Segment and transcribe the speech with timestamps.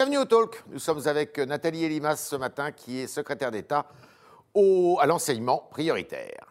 [0.00, 0.64] Bienvenue au Talk.
[0.72, 3.86] Nous sommes avec Nathalie Elimas ce matin, qui est secrétaire d'État
[4.56, 6.48] à l'enseignement prioritaire.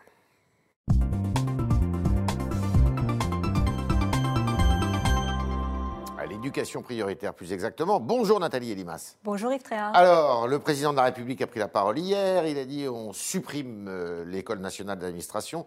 [6.18, 8.00] À l'éducation prioritaire, plus exactement.
[8.00, 9.16] Bonjour Nathalie Elimas.
[9.24, 9.94] Bonjour Yves Tréhard.
[9.96, 12.46] Alors, le président de la République a pris la parole hier.
[12.48, 15.66] Il a dit on supprime euh, l'école nationale d'administration,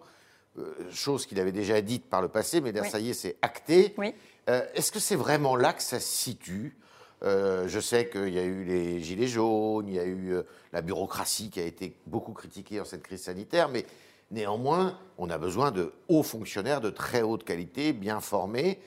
[0.59, 2.89] euh, chose qu'il avait déjà dite par le passé, mais là, Oui.
[2.91, 3.95] ça y est, c'est acté.
[3.99, 4.15] Oui.
[4.49, 6.75] Euh, Est-ce que c'est vraiment là que ça se situe?
[7.23, 10.43] Euh, Je sais qu'il y a eu les gilets jaunes, il y a eu euh,
[10.73, 13.87] la bureaucratie qui a été beaucoup critiquée dans cette crise sanitaire, mais
[14.31, 18.79] néanmoins, on a besoin de hauts fonctionnaires de très haute qualité, bien formés.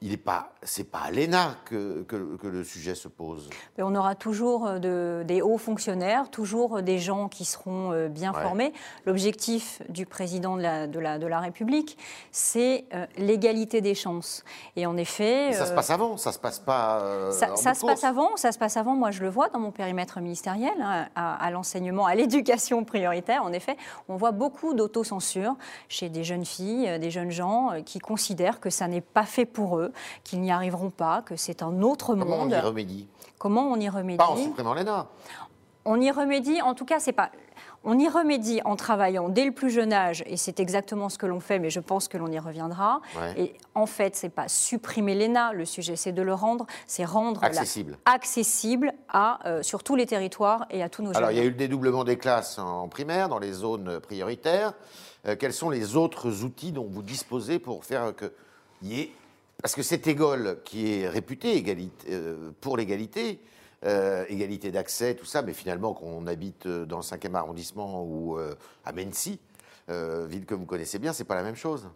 [0.00, 3.50] Il n'est pas, c'est pas à l'ENA que, que- que le sujet se pose.
[3.76, 7.90] Mais On aura toujours euh, de- des hauts fonctionnaires, toujours euh, des gens qui seront
[7.92, 8.40] euh, bien Ouais.
[8.42, 8.72] formés.
[9.06, 11.98] L'objectif du président de la, de la, de la République,
[12.30, 14.44] c'est euh, l'égalité des chances.
[14.76, 17.00] Et en effet, Mais ça se passe avant, ça se passe pas.
[17.00, 18.94] euh, ça, se passe avant, ça se passe avant.
[18.94, 23.42] Moi, je le vois dans mon périmètre ministériel, hein, à, à l'enseignement, à l'éducation prioritaire.
[23.42, 23.76] En effet,
[24.08, 25.56] on voit beaucoup d'autocensure
[25.88, 29.78] chez des jeunes filles, des jeunes gens qui considèrent que ça n'est pas fait pour
[29.78, 29.87] eux,
[30.24, 32.50] qu'ils n'y arriveront pas, que c'est un autre Comment on monde.
[32.52, 33.08] y remédie?
[33.38, 34.18] Comment on y remédie?
[34.18, 35.06] Pas en supprimant l'ENA.
[35.84, 37.30] On y remédie, en tout cas, c'est pas.
[37.84, 41.24] On y remédie en travaillant dès le plus jeune âge, et c'est exactement ce que
[41.26, 43.00] l'on fait, mais je pense que l'on y reviendra.
[43.16, 43.40] Ouais.
[43.40, 47.40] Et en fait, c'est pas supprimer l'ENA, le sujet, c'est de le rendre, c'est rendre
[47.40, 47.96] la- Accessible.
[48.04, 51.36] accessible à, euh, sur tous les territoires et à tous nos Alors, jeunes.
[51.36, 54.72] il y a eu le dédoublement des classes en primaire, dans les zones prioritaires.
[55.26, 58.32] Euh, quels sont les autres outils dont vous disposez pour faire que
[58.82, 59.12] y ait...
[59.60, 61.64] Parce que cette école qui est réputée
[62.10, 63.40] euh, pour l'égalité,
[63.84, 68.38] euh, égalité d'accès, tout ça, mais finalement, qu'on habite euh, dans le 5e arrondissement ou
[68.38, 69.40] à Mency,
[69.90, 71.88] euh, ville que vous connaissez bien, c'est pas la même chose.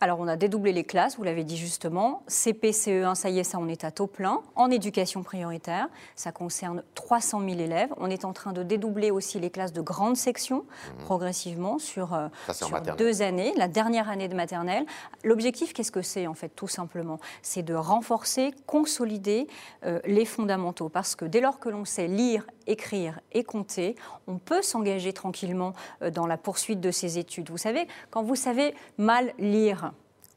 [0.00, 2.22] Alors, on a dédoublé les classes, vous l'avez dit justement.
[2.26, 4.40] CP, CE1, ça y est, ça, on est à taux plein.
[4.54, 7.90] En éducation prioritaire, ça concerne 300 000 élèves.
[7.98, 10.64] On est en train de dédoubler aussi les classes de grande section,
[11.00, 14.84] progressivement, sur, euh, sur deux années, la dernière année de maternelle.
[15.24, 17.18] L'objectif, qu'est-ce que c'est, en fait, tout simplement?
[17.42, 19.46] C'est de renforcer, consolider
[19.84, 20.88] euh, les fondamentaux.
[20.88, 23.96] Parce que dès lors que l'on sait lire, écrire et compter,
[24.26, 25.72] on peut s'engager tranquillement
[26.02, 27.50] euh, dans la poursuite de ses études.
[27.50, 29.92] Vous savez, quand vous savez mal lire,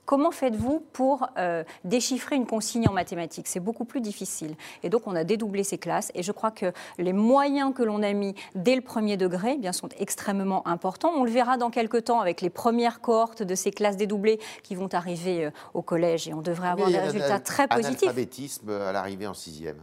[0.10, 3.46] Comment faites-vous pour euh, déchiffrer une consigne en mathématiques?
[3.48, 4.56] C'est beaucoup plus difficile.
[4.82, 6.12] Et donc, on a dédoublé ces classes.
[6.16, 9.58] Et je crois que les moyens que l'on a mis dès le premier degré eh
[9.60, 11.12] bien, sont extrêmement importants.
[11.16, 14.74] On le verra dans quelques temps avec les premières cohortes de ces classes dédoublées qui
[14.74, 16.28] vont arriver euh, au collège.
[16.28, 18.02] Et on devrait avoir Mais des résultats très positifs.
[18.02, 19.78] Analphabétisme à l'arrivée en sixième.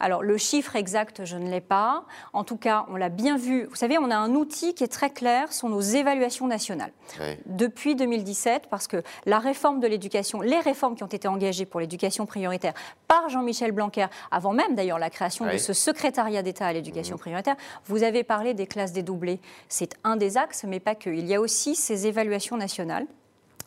[0.00, 2.04] Alors, le chiffre exact, je ne l'ai pas.
[2.32, 3.64] En tout cas, on l'a bien vu.
[3.66, 6.92] Vous savez, on a un outil qui est très clair, sont nos évaluations nationales.
[7.20, 7.38] Ouais.
[7.46, 11.80] Depuis 2017, parce que la réforme de l'éducation, les réformes qui ont été engagées pour
[11.80, 12.74] l'éducation prioritaire
[13.06, 17.56] par Jean-Michel Blanquer, avant même d'ailleurs la création de ce secrétariat d'État à l'éducation prioritaire,
[17.86, 19.40] vous avez parlé des classes dédoublées.
[19.68, 21.10] C'est un des axes, mais pas que.
[21.10, 23.06] Il y a aussi ces évaluations nationales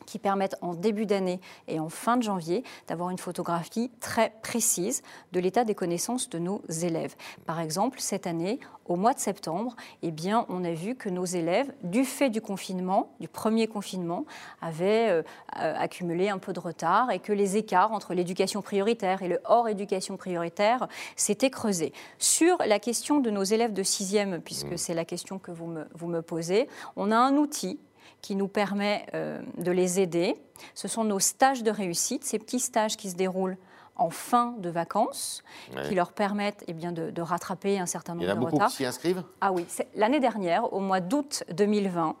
[0.06, 5.02] qui permettent en début d'année et en fin de janvier d'avoir une photographie très précise
[5.32, 7.14] de l'état des connaissances de nos élèves.
[7.46, 11.24] Par exemple, cette année, au mois de septembre, eh bien, on a vu que nos
[11.24, 14.24] élèves, du fait du confinement, du premier confinement,
[14.60, 15.22] avaient euh,
[15.58, 19.40] euh, accumulé un peu de retard et que les écarts entre l'éducation prioritaire et le
[19.44, 21.92] hors éducation prioritaire s'étaient creusés.
[22.18, 25.86] Sur la question de nos élèves de sixième, puisque c'est la question que vous me,
[25.94, 27.78] vous me posez, on a un outil
[28.20, 30.36] qui nous permet euh, de les aider.
[30.74, 33.56] Ce sont nos stages de réussite, ces petits stages qui se déroulent
[33.96, 35.42] en fin de vacances,
[35.76, 35.88] Ouais.
[35.88, 38.34] qui leur permettent eh bien, de, de rattraper un certain Il y nombre en a
[38.36, 38.70] de beaucoup retards.
[38.70, 39.22] qui s'y inscrivent?
[39.40, 42.16] Ah oui, l'année dernière, au mois d'août 2020,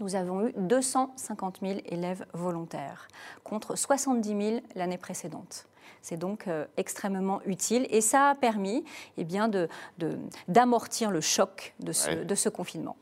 [0.00, 3.08] nous avons eu 250 000 élèves volontaires,
[3.44, 5.66] contre 70 000 l'année précédente.
[6.02, 8.84] C'est donc euh, extrêmement utile et ça a permis
[9.16, 12.24] eh bien, de- de- d'amortir le choc de ce, Ouais.
[12.24, 12.96] de ce confinement.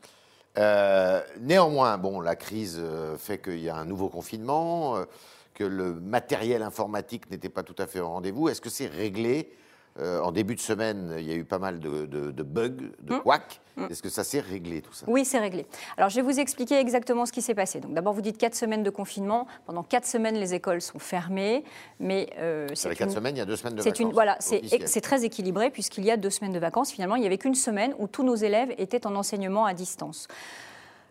[0.57, 5.05] Euh, néanmoins, bon, la crise euh, fait qu'il y a un nouveau confinement, euh,
[5.53, 8.49] que le matériel informatique n'était pas tout à fait au rendez-vous.
[8.49, 9.51] Est-ce que c'est réglé
[9.97, 12.91] Euh, En début de semaine, il y a eu pas mal de, de- de bugs,
[13.01, 13.21] de Hum.
[13.21, 13.61] couacs.
[13.89, 15.05] Est-ce que ça s'est réglé tout ça?
[15.09, 15.65] Oui, c'est réglé.
[15.97, 17.79] Alors, je vais vous expliquer exactement ce qui s'est passé.
[17.81, 19.47] Donc, d'abord, vous dites quatre semaines de confinement.
[19.65, 21.63] Pendant quatre semaines, les écoles sont fermées,
[21.99, 23.99] mais euh, c'est quatre une, semaines, il y a deux semaines de vacances.
[23.99, 26.91] une, voilà, c'est très équilibré puisqu'il y a deux semaines de vacances.
[26.91, 30.27] Finalement, il n'y avait qu'une semaine où tous nos élèves étaient en enseignement à distance.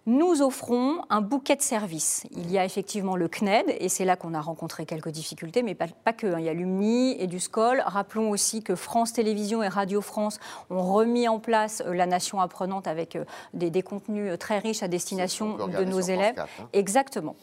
[0.06, 2.24] Nous offrons un bouquet de services.
[2.32, 5.74] Il y a effectivement le CNED, et c'est là qu'on a rencontré quelques difficultés, mais
[5.74, 6.26] pas, que.
[6.26, 6.38] Hein.
[6.38, 7.82] Il y a l'UMNI et du SCOL.
[7.86, 12.40] Rappelons aussi que France Télévisions et Radio France ont remis en place euh, la nation
[12.40, 13.24] apprenante avec euh,
[13.54, 16.38] des, contenus euh, très riches à destination de nos élèves.
[16.38, 16.68] Hein.
[16.72, 17.34] Exactement.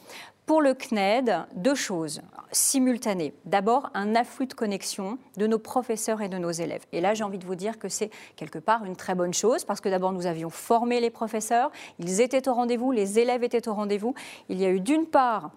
[0.46, 2.22] Pour le CNED, deux choses
[2.52, 3.34] simultanées.
[3.46, 6.84] D'abord, un afflux de connexion de nos professeurs et de nos élèves.
[6.92, 9.64] Et là, j'ai envie de vous dire que c'est quelque part une très bonne chose,
[9.64, 13.68] parce que d'abord, nous avions formé les professeurs, ils étaient au rendez-vous, les élèves étaient
[13.68, 14.14] au rendez-vous.
[14.50, 15.52] Il y a eu d'une part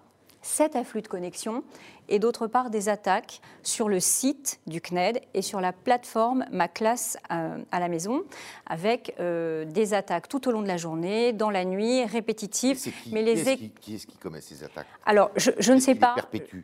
[0.45, 1.65] cet afflux de connexion
[2.09, 6.69] et d'autre part des attaques sur le site du CNED et sur la plateforme Ma
[6.69, 8.25] classe euh, à, la maison,
[8.67, 12.79] avec euh, des attaques tout au long de la journée, dans la nuit, répétitives.
[13.11, 14.87] mais les qui, est qui, qui, est qui commet ces attaques?
[15.07, 16.15] Alors, je, ne sais pas.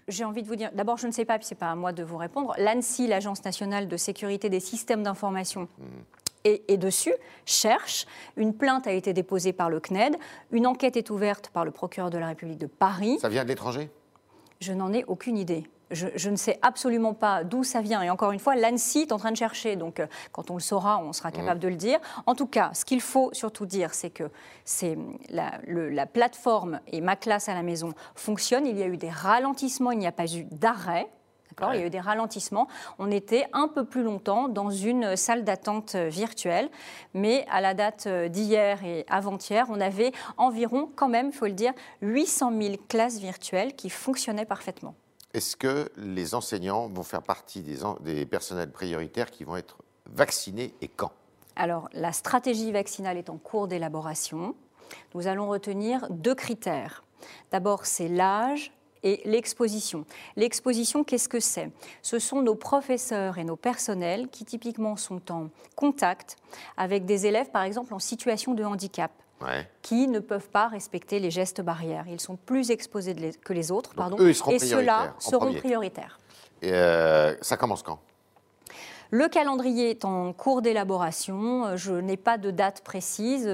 [0.09, 0.71] J'ai envie de vous dire.
[0.75, 2.55] D'abord, je ne sais pas, puis c'est pas à moi de vous répondre.
[2.59, 5.69] L'ANSI, l'Agence nationale de sécurité des systèmes d'information.
[5.79, 6.03] Hmm.
[6.44, 7.12] Et, et, dessus
[7.44, 8.06] cherche.
[8.37, 10.16] Une plainte a été déposée par le CNED.
[10.52, 13.19] Une enquête est ouverte par le procureur de la République de Paris.
[13.20, 13.90] Ça vient de l'étranger?
[14.60, 15.64] Je n'en ai aucune idée.
[15.90, 18.00] Je, ne sais absolument pas d'où ça vient.
[18.02, 19.75] Et encore une fois, l'ANSI est en train de chercher.
[19.75, 21.98] Donc, euh, quand on le saura, on sera capable de le dire.
[22.26, 24.31] En tout cas, ce qu'il faut surtout dire, c'est que
[24.64, 24.96] c'est
[25.31, 28.66] la, la, plateforme et ma classe à la maison fonctionne.
[28.66, 31.08] Il y a eu des ralentissements, il n'y a pas eu d'arrêt.
[31.72, 32.68] Il y a eu des ralentissements.
[32.98, 36.70] On était un peu plus longtemps dans une salle d'attente virtuelle,
[37.14, 41.52] mais à la date d'hier et avant-hier, on avait environ, quand même, il faut le
[41.52, 41.72] dire,
[42.02, 44.94] 800 000 classes virtuelles qui fonctionnaient parfaitement.
[45.32, 50.74] Est-ce que les enseignants vont faire partie des, des personnels prioritaires qui vont être vaccinés
[50.80, 51.12] et quand?
[51.54, 54.54] Alors, la stratégie vaccinale est en cours d'élaboration.
[55.14, 57.04] Nous allons retenir deux critères.
[57.52, 58.72] D'abord, c'est l'âge
[59.02, 60.05] et l'exposition.
[60.37, 61.70] L'exposition, qu'est-ce que c'est?
[62.02, 66.37] Ce sont nos professeurs et nos personnels qui typiquement sont en contact
[66.76, 69.11] avec des élèves, par exemple, en situation de handicap.
[69.81, 72.05] qui ne peuvent pas respecter les gestes barrières.
[72.06, 76.19] Ils sont plus exposés que les autres, pardon, et ceux-là seront prioritaires.
[76.61, 77.99] Et euh, ça commence quand?
[79.10, 81.76] Le calendrier est en cours d'élaboration.
[81.76, 83.48] Je n'ai pas de date précise.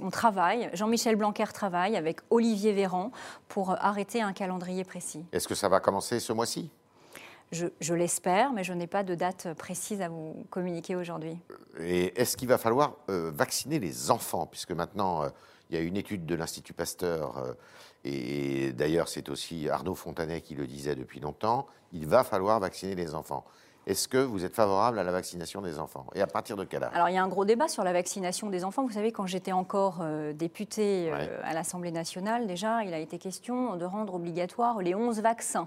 [0.00, 0.70] On travaille.
[0.72, 3.12] Jean-Michel Blanquer travaille avec Olivier Véran
[3.48, 5.24] pour arrêter un calendrier précis.
[5.32, 6.70] Est-ce que ça va commencer ce mois-ci?
[7.52, 11.36] Je, l'espère, mais je n'ai pas de date précise à vous communiquer aujourd'hui.
[11.78, 14.46] Et est-ce qu'il va falloir euh, vacciner les enfants?
[14.46, 15.28] Puisque maintenant, euh,
[15.68, 17.52] il y a une étude de l'Institut Pasteur, euh,
[18.04, 22.94] et d'ailleurs c'est aussi Arnaud Fontanet qui le disait depuis longtemps, il va falloir vacciner
[22.94, 23.44] les enfants.
[23.84, 26.84] Est-ce que vous êtes favorable à la vaccination des enfants Et à partir de quel
[26.84, 28.84] âge Alors, il y a un gros débat sur la vaccination des enfants.
[28.84, 33.18] Vous savez, quand j'étais encore euh, députée euh, à l'Assemblée nationale, déjà, il a été
[33.18, 35.66] question de rendre obligatoire les 11 vaccins.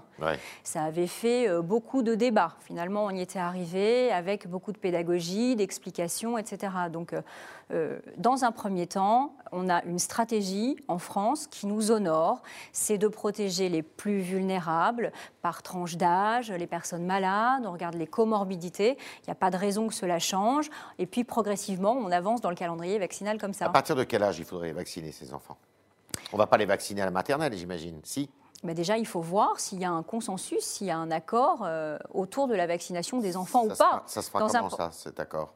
[0.64, 2.54] Ça avait fait euh, beaucoup de débats.
[2.60, 6.72] Finalement, on y était arrivé avec beaucoup de pédagogie, d'explications, etc.
[6.90, 7.14] Donc,
[8.16, 12.42] dans un premier temps, on a une stratégie en France qui nous honore.
[12.72, 15.12] C'est de protéger les plus vulnérables
[15.42, 17.64] par tranche d'âge, les personnes malades.
[17.66, 18.96] On regarde les comorbidités.
[19.22, 20.70] Il n'y a pas de raison que cela change.
[20.98, 23.66] Et puis progressivement, on avance dans le calendrier vaccinal comme ça.
[23.66, 25.56] À partir de quel âge il faudrait vacciner ces enfants?
[26.32, 28.00] On ne va pas les vacciner à la maternelle, j'imagine.
[28.04, 28.28] Si?
[28.62, 31.60] Mais déjà, il faut voir s'il y a un consensus, s'il y a un accord
[31.62, 34.02] euh, autour de la vaccination des enfants ou pas.
[34.06, 35.52] ça se fera comment ça, cet accord?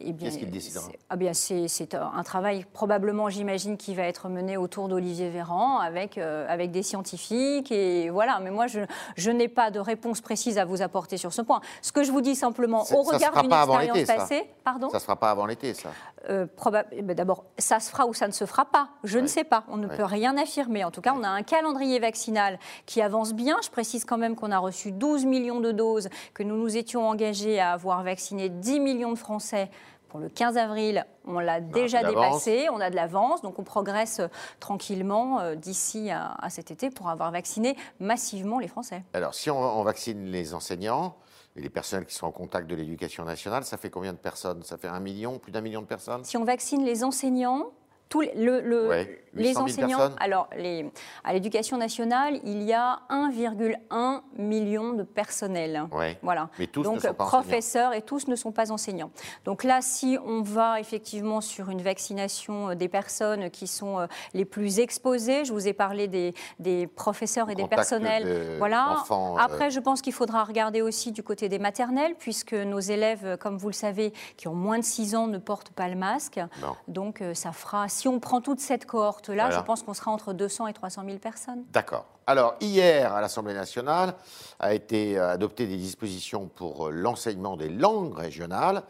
[0.00, 4.56] Eh Qu'est-ce qu'il décidera ah bien, C'est un travail probablement, j'imagine, qui va être mené
[4.56, 7.70] autour d'Olivier Véran avec, euh, avec des scientifiques.
[7.72, 8.80] Et voilà, mais moi, je,
[9.16, 11.60] je n'ai pas de réponse précise à vous apporter sur ce point.
[11.82, 14.48] Ce que je vous dis simplement, au regard d'une expérience passée...
[14.64, 15.90] Pardon Ça ne se fera pas avant l'été, ça
[16.28, 16.46] euh,
[16.92, 18.88] eh ben, D'abord, ça se fera ou ça ne se fera pas.
[19.04, 19.64] Je ne sais pas.
[19.68, 20.84] On ne peut rien affirmer.
[20.84, 23.56] En tout cas, on a un calendrier vaccinal qui avance bien.
[23.62, 27.08] Je précise quand même qu'on a reçu 12 millions de doses, que nous nous étions
[27.08, 29.70] engagés à avoir vacciné 10 millions de Français
[30.10, 34.18] pour le 15 avril, on l'a déjà dépassé, on a de l'avance, donc on progresse
[34.18, 34.26] euh,
[34.58, 39.02] tranquillement euh, d'ici à, cet été pour avoir vacciné massivement les Français.
[39.14, 41.14] Alors, si on, vaccine les enseignants
[41.56, 44.62] et les personnels qui sont en contact de l'éducation nationale, ça fait combien de personnes?
[44.62, 46.24] Ça fait un million, plus d'un million de personnes?
[46.24, 47.72] Si on vaccine les enseignants,
[48.18, 50.90] le, les enseignants, alors les,
[51.24, 55.82] à l'éducation nationale, il y a 1,1 million de personnels.
[56.22, 56.48] Voilà.
[56.58, 59.10] Mais tous Donc ne sont pas professeurs et tous ne sont pas enseignants.
[59.44, 64.06] Donc là, si on va effectivement sur une vaccination euh, des personnes qui sont euh,
[64.34, 68.56] les plus exposées, je vous ai parlé des, des professeurs et des personnels.
[68.58, 69.04] voilà.
[69.10, 73.36] Euh, Après, je pense qu'il faudra regarder aussi du côté des maternelles, puisque nos élèves,
[73.38, 76.40] comme vous le savez, qui ont moins de 6 ans, ne portent pas le masque.
[76.88, 80.68] Donc ça fera si on prend toute cette cohorte-là, je pense qu'on sera entre 200
[80.68, 81.64] et 300 000 personnes.
[81.70, 82.06] D'accord.
[82.26, 84.14] Alors, hier, à l'Assemblée nationale,
[84.58, 88.84] a été euh, adopté des dispositions pour euh, l'enseignement des langues régionales.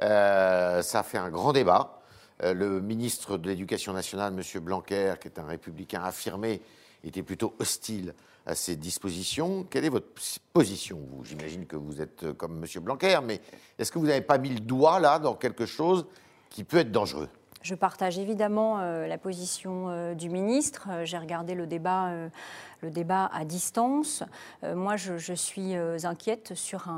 [0.00, 2.00] Euh, ça a fait un grand débat.
[2.42, 4.60] le ministre de l'Éducation nationale, M.
[4.62, 6.62] Blanquer, qui est un républicain affirmé,
[7.04, 8.14] était plutôt hostile
[8.46, 9.64] à ces dispositions.
[9.68, 10.08] Quelle est votre
[10.54, 11.22] position, vous?
[11.24, 12.82] J'imagine que vous êtes comme M.
[12.82, 13.42] Blanquer, mais
[13.78, 16.06] est-ce que vous n'avez pas mis le doigt là dans quelque chose
[16.48, 17.28] qui peut être dangereux?
[17.64, 20.88] Je partage évidemment la position du ministre.
[21.04, 24.22] J'ai regardé le débat à distance.
[24.62, 26.88] Euh, moi, je, suis euh, inquiète sur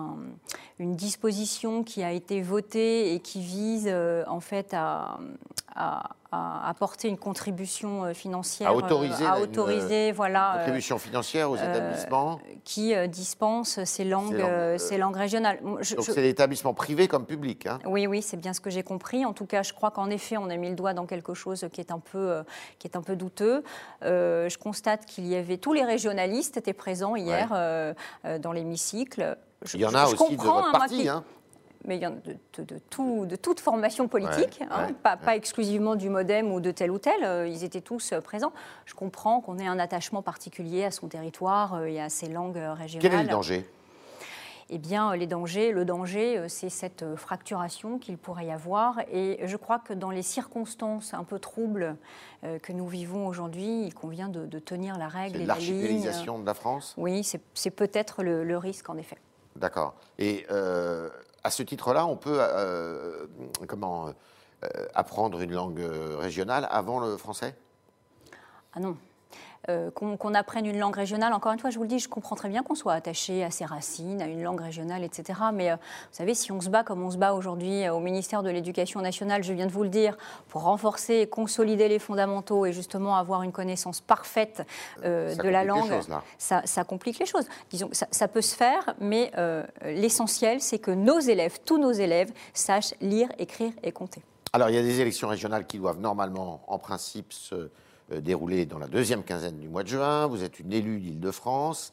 [0.78, 5.18] une disposition qui a été votée et qui vise euh, en fait à,
[6.32, 13.84] apporter une contribution financière, à autoriser, à autoriser voilà, contribution financière aux établissements qui dispensent
[13.84, 14.44] ces langues,
[14.78, 15.60] ces langues, régionales.
[15.62, 17.66] donc c'est l'établissement privé comme public.
[17.66, 19.24] Hein oui, oui, c'est bien ce que j'ai compris.
[19.24, 21.66] En tout cas, je crois qu'en effet, on a mis le doigt dans quelque chose
[21.72, 22.42] qui est un peu,
[22.78, 23.62] qui est un peu douteux.
[24.02, 29.36] je constate qu'il y avait tous les régionalistes étaient présents hier euh, euh, dans l'hémicycle.
[29.74, 31.24] il y en a aussi de votre parti, hein.
[31.86, 35.36] Mais il y en a de, de, tout, de toute formation politique, hein, pas, pas,
[35.36, 38.52] exclusivement du MoDem ou de tel ou tel, euh, ils étaient tous présents.
[38.84, 43.10] Je comprends qu'on ait un attachement particulier à son territoire et à ses langues régionales.
[43.10, 43.66] Quel est le danger?
[44.68, 48.98] Eh bien, les dangers, le danger, euh, c'est cette euh, fracturation qu'il pourrait y avoir.
[49.12, 51.96] Et je crois que dans les circonstances un peu troubles
[52.42, 56.02] euh, que nous vivons aujourd'hui, il convient de, tenir la règle et la ligne.
[56.02, 56.94] de la France?
[56.96, 59.18] Oui, c'est peut-être le, risque, en effet.
[59.54, 59.94] D'accord.
[60.18, 60.46] Et
[61.46, 62.40] à ce titre-là, on peut
[63.68, 64.12] comment,
[64.94, 65.80] apprendre une langue
[66.18, 67.54] régionale avant le français?
[68.74, 68.96] Ah non.
[69.68, 71.32] Euh, qu'on apprenne une langue régionale.
[71.32, 73.50] Encore une fois, je vous le dis, je comprends très bien qu'on soit attaché à
[73.50, 75.40] ses racines, à une langue régionale, etc.
[75.52, 77.98] Mais euh, vous savez, si on se bat comme on se bat aujourd'hui euh, au
[77.98, 80.16] ministère de l'Éducation nationale, je viens de vous le dire,
[80.50, 84.64] pour renforcer et consolider les fondamentaux et justement avoir une connaissance parfaite
[85.02, 85.92] de la langue,
[86.38, 87.46] ça, ça, complique les choses.
[87.70, 89.32] Disons, ça, ça peut se faire, mais
[89.84, 94.22] l'essentiel, c'est que nos élèves, tous nos élèves, sachent lire, écrire et compter.
[94.52, 97.70] Alors, il y a des élections régionales qui doivent normalement, en principe, se
[98.12, 100.26] euh, déroulé dans la deuxième quinzaine du mois de juin.
[100.26, 101.90] Vous êtes une élue d'Île-de-France.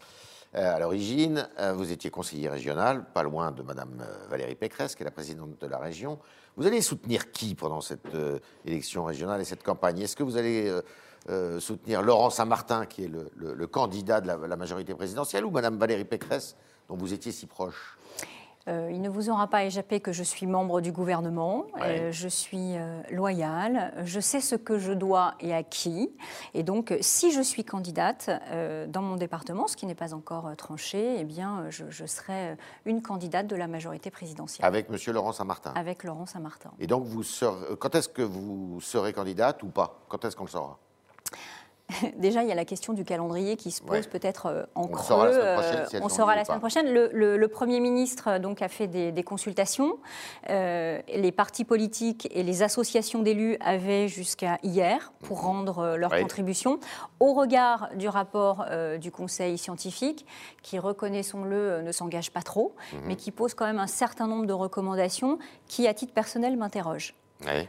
[0.54, 5.02] Euh, à l'origine, euh, vous étiez conseiller régional, pas loin de Madame Valérie Pécresse, qui
[5.02, 6.20] est la présidente de la région.
[6.56, 8.16] Vous allez soutenir qui pendant cette
[8.64, 10.02] élection régionale et cette campagne?
[10.02, 10.72] Est-ce que vous allez
[11.60, 16.06] soutenir Laurent Saint-Martin, qui est le, candidat de la, la, majorité présidentielle, ou Madame Valérie
[16.06, 16.56] Pécresse,
[16.88, 17.98] dont vous étiez si proche?
[18.70, 22.28] Euh, il ne vous aura pas échappé que je suis membre du gouvernement, euh, je
[22.30, 26.12] suis euh, loyale, je sais ce que je dois et à qui.
[26.54, 28.30] Et donc, si je suis candidate
[28.88, 33.48] dans mon département, ce qui n'est pas encore tranché, eh bien, je, serai une candidate
[33.48, 34.66] de la majorité présidentielle.
[34.66, 34.98] Avec M.
[35.14, 36.72] Laurent Saint-Martin Avec Laurent Saint-Martin.
[36.80, 37.24] Et donc, vous
[37.80, 40.00] quand est-ce que vous serez candidate ou pas?
[40.08, 40.80] Quand est-ce qu'on le saura?
[42.18, 45.32] Déjà, il y a la question du calendrier qui se pose peut-être euh, en creux.
[46.02, 46.92] on saura la semaine prochaine.
[46.92, 49.98] Le, Premier ministre euh, donc, a fait des, consultations.
[50.50, 55.46] Euh, les partis politiques et les associations d'élus avaient jusqu'à hier pour mhm.
[55.46, 56.80] rendre leur contribution.
[57.20, 58.66] Au regard du rapport
[59.00, 60.26] du Conseil scientifique,
[60.62, 63.00] qui, reconnaissons-le, ne s'engage pas trop, mhm.
[63.06, 67.14] mais qui pose quand même un certain nombre de recommandations qui, à titre personnel, m'interrogent.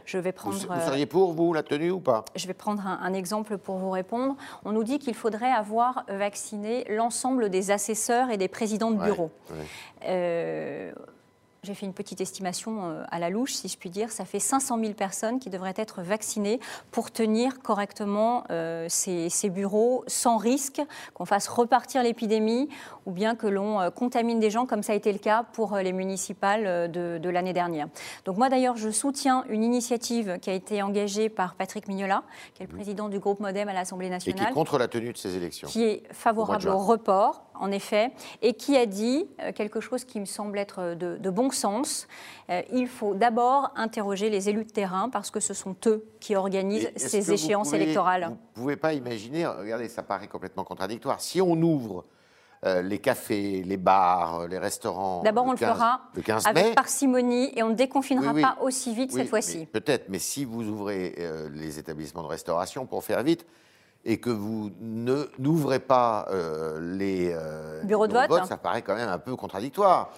[0.05, 2.25] Je vais prendre, vous, seriez pour, vous, la tenue ou pas?
[2.35, 4.35] Je vais prendre un, exemple pour vous répondre.
[4.63, 9.31] On nous dit qu'il faudrait avoir vacciné l'ensemble des assesseurs et des présidents de bureaux.
[10.05, 10.91] Euh,
[11.65, 14.39] j'ai fait une petite estimation euh, à la louche, si je puis dire, ça fait
[14.39, 16.59] 500 000 personnes qui devraient être vaccinées
[16.91, 20.81] pour tenir correctement euh, ces, bureaux sans risque,
[21.13, 22.69] qu'on fasse repartir l'épidémie
[23.05, 25.77] ou bien que l'on euh, contamine des gens comme ça a été le cas pour
[25.77, 27.87] les municipales de, l'année dernière.
[28.25, 32.63] Donc moi d'ailleurs, je soutiens une initiative qui a été engagée par Patrick Mignola, qui
[32.63, 34.41] est le président du groupe Modem à l'Assemblée nationale.
[34.41, 35.67] Et qui est contre la tenue de ces élections.
[35.67, 40.25] Qui est favorable au, report, en effet, et qui a dit quelque chose qui me
[40.25, 42.07] semble être de, de bon sens.
[42.49, 46.35] Euh, il faut d'abord interroger les élus de terrain parce que ce sont eux qui
[46.35, 48.23] organisent ces échéances électorales.
[48.25, 51.21] Vous ne pouvez pas imaginer, regardez, ça paraît complètement contradictoire.
[51.21, 52.05] Si on ouvre
[52.65, 55.21] euh, les cafés, les bars, les restaurants.
[55.23, 56.01] D'abord, on le fera
[56.45, 59.65] avec parcimonie et on ne déconfinera pas aussi vite cette fois-ci.
[59.67, 63.45] Peut-être, mais si vous ouvrez euh, les établissements de restauration, pour faire vite,
[64.05, 64.71] et que vous
[65.39, 66.27] n'ouvrez pas
[66.79, 67.35] les
[67.83, 70.11] bureaux de vote, ça paraît quand même un peu contradictoire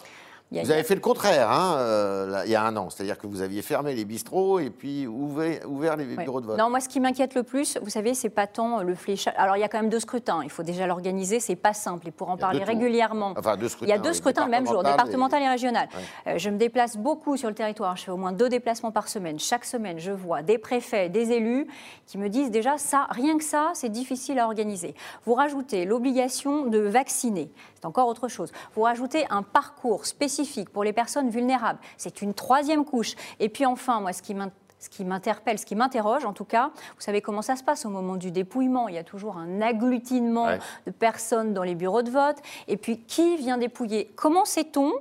[0.51, 3.41] vous avez fait le contraire hein, euh, il y a un an, c'est-à-dire que vous
[3.41, 6.57] aviez fermé les bistrots et puis ouvert, ouvert les bureaux de vote.
[6.57, 9.33] Non, moi ce qui m'inquiète le plus, vous savez, c'est pas tant le fléchage.
[9.37, 12.07] Alors il y a quand même deux scrutins, il faut déjà l'organiser, c'est pas simple
[12.07, 13.33] et pour en parler régulièrement.
[13.37, 15.89] Enfin, deux scrutins, il y a deux scrutins le même jour, départemental et, régional.
[16.27, 19.09] Euh, je me déplace beaucoup sur le territoire, je fais au moins deux déplacements par
[19.09, 19.39] semaine.
[19.39, 21.67] Chaque semaine, je vois des préfets, des élus
[22.05, 24.95] qui me disent déjà ça, rien que ça, c'est difficile à organiser.
[25.25, 28.51] Vous rajoutez l'obligation de vacciner, c'est encore autre chose.
[28.75, 30.36] Vous rajoutez un parcours spécifique
[30.71, 31.79] pour les personnes vulnérables.
[31.97, 33.15] C'est une troisième couche.
[33.39, 34.35] Et puis enfin, moi, ce qui
[34.79, 37.85] ce qui m'interpelle, ce qui m'interroge en tout cas, vous savez comment ça se passe
[37.85, 38.87] au moment du dépouillement.
[38.87, 40.49] Il y a toujours un agglutinement
[40.85, 42.37] de personnes dans les bureaux de vote.
[42.67, 44.11] Et puis, qui vient dépouiller?
[44.15, 44.93] Comment sait-on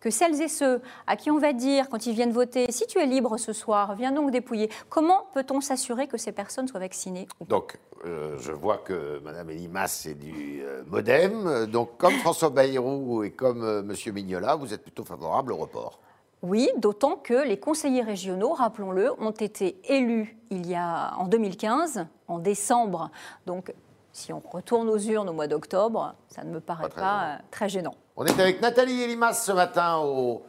[0.00, 2.98] que celles et ceux à qui on va dire, quand ils viennent voter, si tu
[2.98, 7.26] es libre ce soir, viens donc dépouiller, comment peut-on s'assurer que ces personnes soient vaccinées
[7.48, 7.76] Donc,
[8.06, 11.66] euh, je vois que Mme Elimas, c'est du euh, modem.
[11.66, 14.14] Donc, comme François Bayrou et comme euh, M.
[14.14, 16.00] Mignola, vous êtes plutôt favorable au report
[16.42, 22.06] oui, d'autant que les conseillers régionaux, rappelons-le, ont été élus il y a en 2015,
[22.28, 23.10] en décembre.
[23.46, 23.72] Donc,
[24.12, 27.94] si on retourne aux urnes au mois d'octobre, ça ne me paraît pas, très, gênant.
[28.16, 30.42] On est avec Nathalie Elimas ce matin au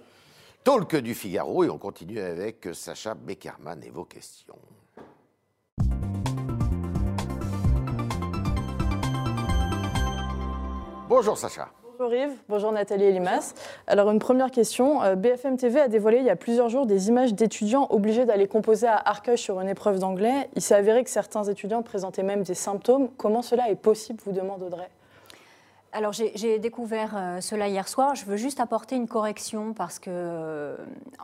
[0.63, 4.59] Talk du Figaro et on continue avec Sacha Beckerman et vos questions.
[11.09, 11.69] Bonjour Sacha.
[11.97, 13.53] Bonjour Yves, bonjour Nathalie Elimas.
[13.87, 17.07] Alors une première question, euh, BFM TV a dévoilé il y a plusieurs jours des
[17.07, 20.49] images d'étudiants obligés d'aller composer à Arcueil sur une épreuve d'anglais.
[20.55, 23.07] Il s'est avéré que certains étudiants présentaient même des symptômes.
[23.15, 24.89] Comment cela est possible, vous demande Audrey
[25.93, 28.13] alors j'ai découvert euh, cela hier soir.
[28.13, 30.75] Je veux juste apporter une correction parce que euh,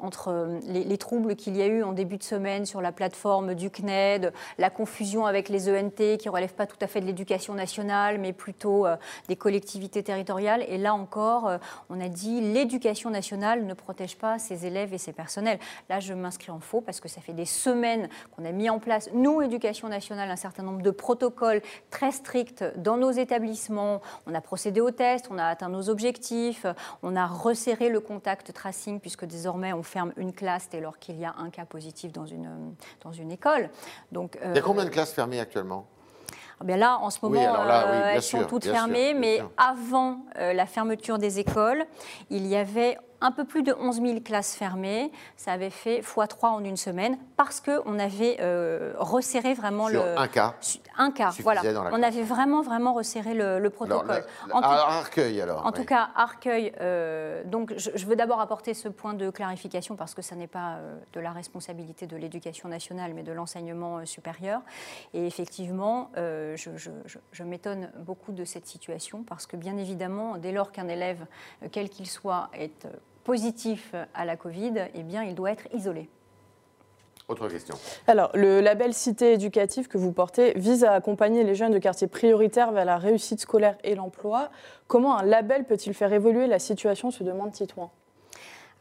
[0.02, 3.56] entre euh, les, troubles qu'il y a eu en début de semaine sur la plateforme
[3.56, 7.06] du CNED, la confusion avec les ENT qui ne relèvent pas tout à fait de
[7.06, 8.86] l'éducation nationale mais plutôt
[9.28, 10.64] des collectivités territoriales.
[10.68, 11.52] Et là encore,
[11.90, 15.60] on a dit l'éducation nationale ne protège pas ses élèves et ses personnels.
[15.90, 18.80] Là, je m'inscris en faux parce que ça fait des semaines qu'on a mis en
[18.80, 24.02] place, nous, éducation nationale, un certain nombre de protocoles très stricts dans nos établissements.
[24.54, 26.68] Procédé aux tests, on a atteint nos objectifs,
[27.02, 31.20] on a resserré le contact tracing puisque désormais on ferme une classe dès lors qu'il
[31.20, 33.72] y a un cas positif dans une, dans une école.
[34.12, 35.88] Donc, Il y a combien de classes fermées actuellement?
[36.62, 40.68] Ah ben là, en ce moment, euh, elles sont toutes fermées, mais avant euh, la
[40.68, 41.84] fermeture des écoles,
[42.30, 45.12] il y avait un peu plus de 11 000 classes fermées.
[45.38, 50.20] Ça avait fait x3 en une semaine parce qu'on avait euh, resserré vraiment Sur le.
[50.20, 50.56] Un cas.
[50.98, 51.62] Un cas, voilà.
[51.92, 54.24] On avait vraiment, vraiment resserré le, protocole.
[54.52, 55.66] Alors, Arcueil, alors.
[55.66, 56.74] En tout cas, Arcueil.
[56.82, 60.74] Euh, donc, je, veux d'abord apporter ce point de clarification parce que ça n'est pas
[60.74, 64.62] euh, de la responsabilité de l'éducation nationale, mais de l'enseignement supérieur.
[65.14, 66.70] Et effectivement, je,
[67.32, 71.26] je m'étonne beaucoup de cette situation parce que, bien évidemment, dès lors qu'un élève,
[71.72, 72.88] quel qu'il soit, est
[73.24, 76.10] positif à la Covid, eh bien, il doit être isolé.
[77.30, 77.76] Autre question.
[78.08, 82.08] Alors, le label Cité éducative que vous portez vise à accompagner les jeunes de quartiers
[82.08, 84.50] prioritaires vers la réussite scolaire et l'emploi.
[84.88, 87.92] Comment un label peut-il faire évoluer la situation se demande Titouan.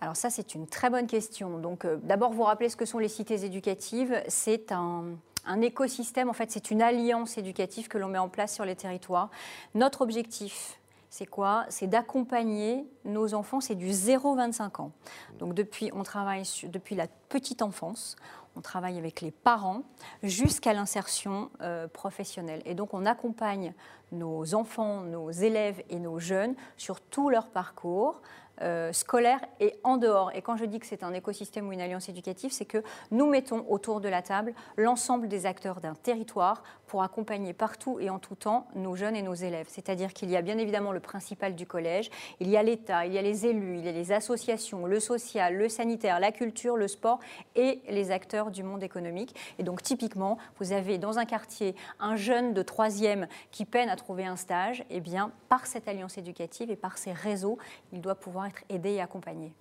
[0.01, 1.59] Alors ça, c'est une très bonne question.
[1.59, 4.21] Donc, euh, d'abord, vous rappelez ce que sont les cités éducatives.
[4.27, 5.05] C'est un,
[5.47, 8.75] un écosystème, en fait, c'est une alliance éducative que l'on met en place sur les
[8.75, 9.31] territoires.
[9.77, 10.81] Notre objectif,
[11.13, 11.67] c'est quoi?
[11.69, 14.93] C'est d'accompagner nos enfants, c'est du 0-25 ans.
[15.39, 18.17] Donc depuis, on travaille depuis la petite enfance,
[18.57, 19.83] on travaille avec les parents
[20.23, 22.63] jusqu'à l'insertion euh, professionnelle.
[22.65, 23.75] Et donc on accompagne
[24.11, 28.23] nos enfants, nos élèves et nos jeunes sur tout leur parcours
[28.63, 30.31] euh, scolaire et en dehors.
[30.35, 33.27] Et quand je dis que c'est un écosystème ou une alliance éducative, c'est que nous
[33.27, 38.19] mettons autour de la table l'ensemble des acteurs d'un territoire pour accompagner partout et en
[38.19, 39.67] tout temps nos jeunes et nos élèves.
[39.69, 43.13] C'est-à-dire qu'il y a bien évidemment le principal du collège, il y a l'État, il
[43.13, 46.77] y a les élus, il y a les associations, le social, le sanitaire, la culture,
[46.77, 47.19] le sport
[47.57, 49.35] et les acteurs du monde économique.
[49.59, 53.97] Et donc typiquement, vous avez dans un quartier un jeune de troisième qui peine à
[53.97, 57.59] trouver un stage, et eh bien par cette alliance éducative et par ces réseaux,
[57.93, 59.53] il doit pouvoir être et accompagné.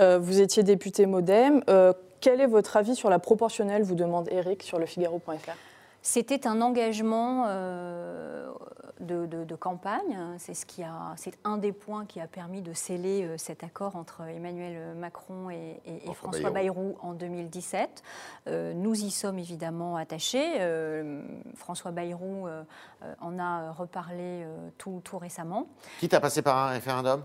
[0.00, 1.62] Euh, vous étiez député Modem.
[1.68, 5.52] Euh, quel est votre avis sur la proportionnelle vous demande Eric sur le Figaro.fr
[6.06, 8.48] c'était un engagement euh,
[9.00, 10.16] de, campagne.
[10.38, 13.64] C'est ce qui a, c'est un des points qui a permis de sceller euh, cet
[13.64, 15.80] accord entre Emmanuel Macron et,
[16.14, 16.96] François Bayrou.
[17.02, 18.04] en 2017.
[18.46, 20.60] Euh, nous y sommes évidemment attachés.
[21.56, 22.46] François Bayrou
[23.20, 24.46] en a reparlé
[24.78, 25.66] tout, tout récemment.
[25.98, 27.24] Quitte à passer par un référendum?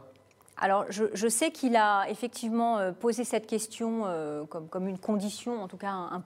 [0.61, 5.67] Alors, je, sais qu'il a effectivement euh, posé cette question euh, comme, une condition, en
[5.67, 6.21] tout cas un.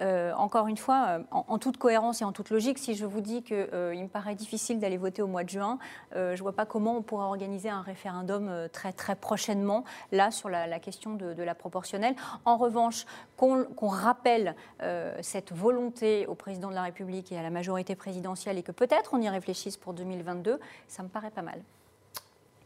[0.00, 3.42] Euh, encore une fois, en, toute cohérence et en toute logique, si je vous dis
[3.42, 5.78] qu'il me paraît difficile d'aller voter au mois de juin,
[6.14, 10.48] je ne vois pas comment on pourrait organiser un référendum très, très prochainement, là, sur
[10.48, 12.14] la, question de, la proportionnelle.
[12.44, 13.06] En revanche,
[13.36, 14.54] qu'on rappelle
[15.20, 19.14] cette volonté au président de la République et à la majorité présidentielle et que peut-être
[19.14, 21.60] on y réfléchisse pour 2022, ça me paraît pas mal.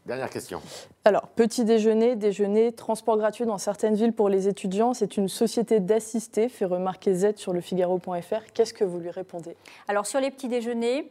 [0.05, 0.61] Dernière question.
[1.05, 5.79] Alors, petit déjeuner, déjeuner, transport gratuit dans certaines villes pour les étudiants, c'est une société
[5.79, 8.51] d'assistés, fait remarquer Z sur le Figaro.fr.
[8.53, 9.55] Qu'est-ce que vous lui répondez?
[9.87, 11.09] Alors, sur les petits déjeuners,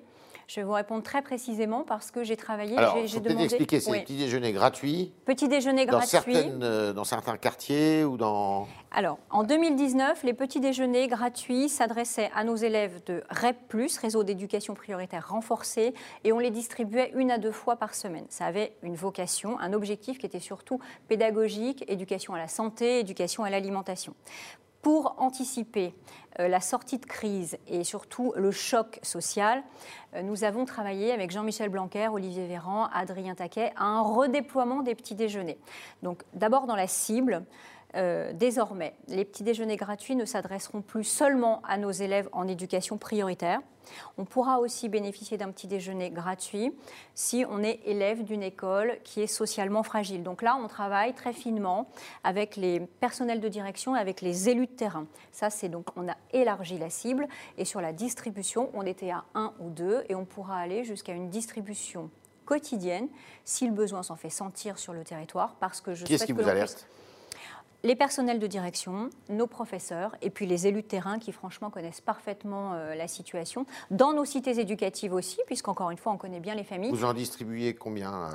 [0.49, 3.45] Je vais vous répondre très précisément parce que j'ai travaillé, Alors, j'ai j'ai demandé.
[3.45, 3.99] expliquer, c'est Oui.
[3.99, 6.09] des petits déjeuners gratuits Petit déjeuner dans, gratuit.
[6.11, 8.67] certaines, euh, dans certains quartiers ou dans...
[8.91, 14.75] Alors, en 2019, les petits déjeuners gratuits s'adressaient à nos élèves de REP+, réseau d'éducation
[14.75, 18.27] prioritaire renforcé, et on les distribuait une à deux fois par semaine.
[18.29, 20.79] Ça avait une vocation, un objectif qui était surtout
[21.09, 24.15] pédagogique, éducation à la santé, éducation à l'alimentation.
[24.83, 25.95] Pour anticiper
[26.41, 29.63] euh, la sortie de crise et surtout le choc social,
[30.15, 34.97] euh, nous avons travaillé avec Jean-Michel Blanquer, Olivier Véran, Adrien Taquet à un redéploiement des
[34.97, 35.59] petits déjeuners.
[36.03, 37.45] Donc d'abord dans la cible,
[37.95, 42.97] euh, désormais, les petits déjeuners gratuits ne s'adresseront plus seulement à nos élèves en éducation
[42.99, 43.61] prioritaire.
[44.17, 46.73] On pourra aussi bénéficier d'un petit déjeuner gratuit
[47.15, 50.23] si on est élève d'une école qui est socialement fragile.
[50.23, 51.89] Donc là, on travaille très finement
[52.23, 55.07] avec les personnels de direction et avec les élus de terrain.
[55.33, 57.27] Ça, c'est donc, on a élargi la cible
[57.59, 61.13] et sur la distribution, on était à un ou deux et on pourra aller jusqu'à
[61.13, 62.09] une distribution
[62.45, 63.09] quotidienne
[63.45, 66.33] si le besoin s'en fait sentir sur le territoire parce que je Qui est-ce qui
[66.33, 66.87] que vous puisse- alerte?
[67.85, 72.01] Les personnels de direction, nos professeurs et puis les élus de terrain qui franchement connaissent
[72.01, 76.55] parfaitement euh, la situation, dans nos cités éducatives aussi, puisqu'encore une fois on connaît bien
[76.55, 76.91] les familles.
[76.91, 78.31] Vous en distribuez combien euh,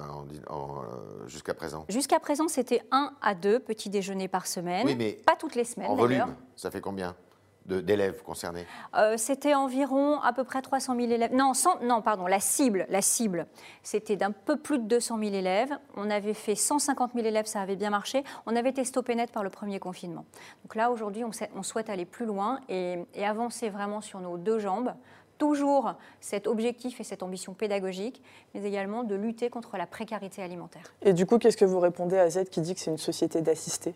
[0.49, 1.85] en- en, euh, jusqu'à présent?
[1.89, 5.63] Jusqu'à présent c'était un à deux petits déjeuners par semaine, Oui, mais pas toutes les
[5.63, 7.15] semaines En volume, ça fait combien?
[7.67, 11.33] D'élèves concernés Euh, c'était environ à peu près 300 000 élèves.
[11.33, 13.47] Non, 100 non, pardon, la cible, la cible,
[13.83, 15.77] c'était d'un peu plus de 200 000 élèves.
[15.95, 18.23] On avait fait 150 000 élèves, ça avait bien marché.
[18.45, 20.25] On avait été stoppé net par le premier confinement.
[20.63, 24.59] Donc là, aujourd'hui, on, souhaite aller plus loin et, et avancer vraiment sur nos deux
[24.59, 24.93] jambes.
[25.37, 30.91] Toujours cet objectif et cette ambition pédagogique, mais également de lutter contre la précarité alimentaire.
[31.03, 33.41] Et du coup, qu'est-ce que vous répondez à Z qui dit que c'est une société
[33.41, 33.93] d'assistés?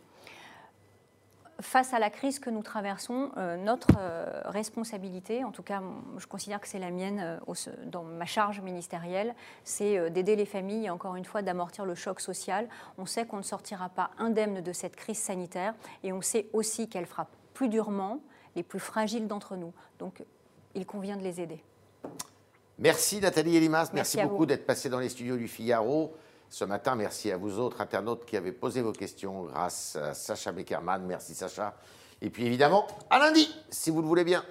[1.61, 5.81] Face à la crise que nous traversons, euh, notre euh, responsabilité, en tout cas,
[6.17, 7.53] je considère que c'est la mienne euh, au
[7.85, 12.21] dans ma charge ministérielle, c'est d'aider les familles et encore une fois d'amortir le choc
[12.21, 12.67] social.
[12.97, 16.89] On sait qu'on ne sortira pas indemne de cette crise sanitaire et on sait aussi
[16.89, 18.19] qu'elle frappe plus durement
[18.55, 19.73] les plus fragiles d'entre nous.
[19.99, 20.23] Donc,
[20.73, 21.63] il convient de les aider.
[22.79, 26.15] Merci Nathalie Elimas, merci, Merci beaucoup d'être passée dans les studios du Figaro
[26.51, 26.95] ce matin.
[26.95, 31.03] Merci à vous autres internautes qui avez posé vos questions grâce à Sacha Beckerman.
[31.05, 31.73] Merci Sacha.
[32.21, 34.43] Et puis évidemment, à lundi, si vous le voulez bien.